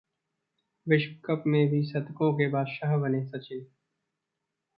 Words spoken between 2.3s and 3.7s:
के बादशाह बने सचिन